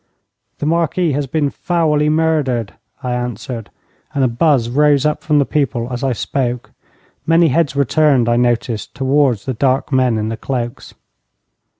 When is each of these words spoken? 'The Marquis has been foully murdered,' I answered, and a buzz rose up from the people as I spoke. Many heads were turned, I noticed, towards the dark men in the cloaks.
'The 0.57 0.65
Marquis 0.65 1.11
has 1.11 1.27
been 1.27 1.51
foully 1.51 2.09
murdered,' 2.09 2.73
I 3.03 3.13
answered, 3.13 3.69
and 4.15 4.23
a 4.23 4.27
buzz 4.27 4.67
rose 4.67 5.05
up 5.05 5.21
from 5.21 5.37
the 5.37 5.45
people 5.45 5.93
as 5.93 6.03
I 6.03 6.11
spoke. 6.11 6.71
Many 7.27 7.49
heads 7.49 7.75
were 7.75 7.85
turned, 7.85 8.27
I 8.27 8.35
noticed, 8.35 8.95
towards 8.95 9.45
the 9.45 9.53
dark 9.53 9.91
men 9.91 10.17
in 10.17 10.29
the 10.29 10.37
cloaks. 10.37 10.95